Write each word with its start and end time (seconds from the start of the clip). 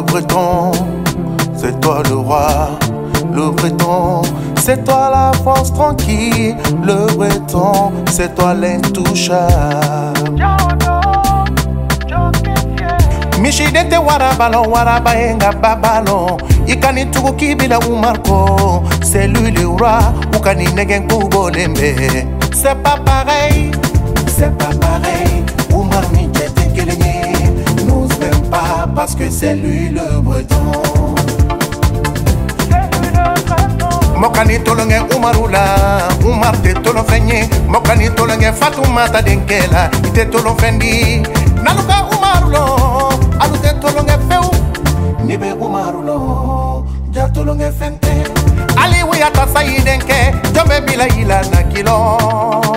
le 0.00 0.06
breton, 0.06 0.72
c'est 1.54 1.78
toi 1.80 2.02
le 2.08 2.16
roi, 2.16 2.70
le 3.34 3.50
breton, 3.50 4.22
c'est 4.58 4.82
toi 4.84 5.10
la 5.10 5.32
force 5.44 5.72
tranquille, 5.74 6.56
le 6.82 7.06
breton, 7.16 7.92
c'est 8.10 8.34
toi 8.34 8.54
l'intouchable. 8.54 10.42
mishidente 13.40 13.96
warabalo 13.96 14.62
warabaenga 14.62 15.52
babalo 15.52 16.38
ikani 16.66 17.06
tugu 17.06 17.32
kibila 17.32 17.78
umarko. 17.80 18.82
C'est 19.02 19.26
lui 19.26 19.50
le 19.50 19.66
roi 19.66 19.98
ukani 20.36 20.66
negen 20.74 21.08
kubolembe 21.08 22.26
c'est 22.52 22.74
pas 22.82 22.96
pareil 23.04 23.70
c'est 24.26 24.56
pas 24.58 24.70
pareil 24.78 25.39
parce 29.00 29.14
que 29.14 29.30
c'est 29.30 29.54
lui 29.54 29.88
le 29.88 30.20
breton. 30.20 31.14
Mokani 34.14 34.58
tolonge 34.62 34.98
umarula 35.16 35.64
umar 36.22 36.54
tɛ 36.62 36.74
tolon 36.82 37.04
fɛn 37.08 37.28
ye 37.30 37.38
mokani 37.66 38.10
tolonge 38.10 38.52
fatumata 38.60 39.22
denkɛ 39.22 39.58
la 39.72 39.82
i 40.06 40.10
tɛ 40.16 40.28
tolon 40.28 40.54
fɛn 40.60 40.78
di 40.78 41.22
nalu 41.64 41.82
ka 41.88 41.96
umaru 42.12 42.48
lɔ 42.54 42.64
alu 43.42 43.56
tɛ 43.64 43.70
tolonge 43.80 44.16
fewu 44.28 44.50
ni 45.24 45.34
be 45.38 45.48
umaru 45.64 46.00
lɔ 46.08 46.16
ja 47.14 47.26
tolonge 47.34 47.68
fɛn 47.78 47.94
tɛ 48.02 48.12
ali 48.82 48.98
wuyata 49.08 49.44
sayi 49.54 49.80
denkɛ 49.80 50.18
jɔn 50.52 50.66
bɛ 50.68 50.76
bila 50.86 51.06
i 51.20 51.24
la 51.24 51.40
nakilɔn 51.52 52.69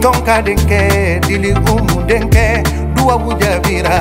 tonka 0.00 0.42
denke 0.42 1.20
dili 1.26 1.52
umu 1.52 2.02
denke 2.06 2.62
duwawu 2.94 3.32
jabira 3.34 3.98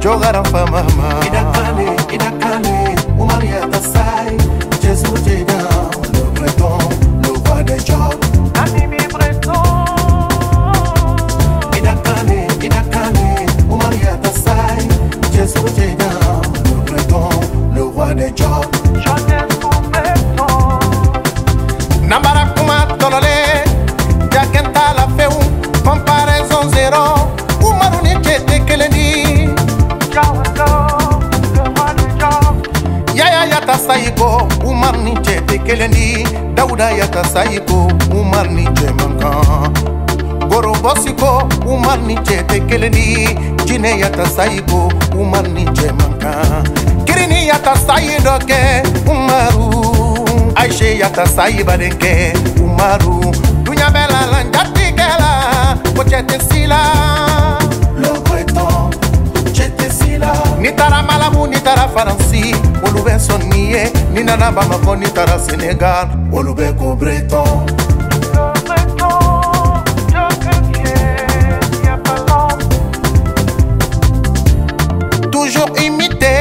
jogara 0.00 0.44
famama 0.44 1.08
idakale 1.26 1.88
idakale 2.14 2.76
umariyata 3.18 3.80
sai 3.92 4.36
jésus 4.82 5.18
jédan 5.24 5.68
le 6.12 6.22
breton 6.34 6.78
le 7.22 7.32
roi 7.48 7.62
des 7.62 7.78
jobs 7.84 8.16
Animi 8.62 8.96
Breton, 9.12 9.62
idakale 11.78 12.46
idakale 12.62 13.46
umariyata 13.70 14.30
sai 14.44 14.88
jésus 15.34 15.68
jédan 15.76 16.40
le 16.64 16.80
breton 16.90 17.28
le 17.74 17.82
roi 17.82 18.14
des 18.14 18.32
jobs 18.36 18.73
kelen 35.66 35.90
ni 35.90 36.24
dawuda 36.54 36.90
yata 36.92 37.24
sayi 37.24 37.58
ko 37.68 37.88
umar 38.12 38.46
ni 38.50 38.64
cɛman 38.76 39.12
kan 39.20 39.72
gorobɔsi 40.50 41.12
ko 41.16 41.48
umar 41.66 41.98
ni 42.06 42.14
cɛ 42.16 42.44
tɛ 42.48 42.56
kelen 42.68 42.92
ni 42.92 43.32
jinɛ 43.66 43.98
yata 44.02 44.26
sayi 44.36 44.60
ko 44.68 44.88
umar 45.16 45.48
ni 45.48 45.64
cɛman 45.64 46.12
kan 46.20 46.64
kirini 47.06 47.46
yata 47.48 47.74
sayi 47.86 48.18
dɔ 48.26 48.34
kɛ 48.48 48.60
umaru. 49.08 49.68
Ayise 50.56 50.98
yata 51.00 51.24
sayi 51.26 51.64
baden 51.64 51.92
kɛ 52.02 52.12
umaru. 52.64 53.32
Duɲa 53.64 53.88
bɛ 53.94 54.02
la 54.12 54.20
la 54.32 54.38
njatigɛ 54.44 55.08
la 55.22 55.30
ko 55.96 56.02
cɛ 56.04 56.20
tɛ 56.28 56.36
si 56.48 56.66
la 56.66 56.80
n'i 60.60 60.70
taara 60.72 61.02
malamu 61.02 61.46
n'i 61.46 61.60
taara 61.60 61.88
faransi. 61.94 62.73
Olu 62.94 63.04
bɛ 63.04 63.18
sɔn 63.18 63.42
ni 63.50 63.72
ye 63.72 63.92
ni 64.12 64.22
nana 64.22 64.50
bamakɔ 64.52 64.96
ni 64.98 65.06
tara 65.10 65.38
senegal. 65.38 66.08
Olu 66.32 66.54
bɛ 66.54 66.76
ko 66.78 66.96
pas 66.96 67.44
toujours 75.30 75.70
imité 75.82 76.34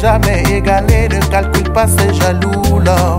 jamais 0.00 0.42
égalé 0.50 1.08
ne 1.08 1.20
calcule 1.30 1.72
pas 1.72 1.86
ses 1.86 2.12
jaloux 2.14 2.80
là 2.80 3.16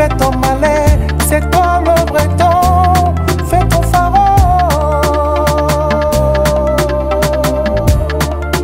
fais 0.00 0.08
ton 0.16 0.30
malin 0.38 0.86
C'est 1.28 1.50
toi 1.50 1.82
le 1.84 2.04
breton 2.06 3.14
fais 3.48 3.66
ton 3.68 3.82
pharaon. 3.82 4.36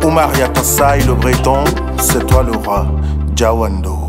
Oumar 0.03 0.35
Yatasai 0.37 1.03
le 1.05 1.13
breton 1.13 1.63
C'est 1.99 2.25
toi 2.25 2.43
le 2.43 2.53
roi 2.57 2.87
Jawando 3.35 4.06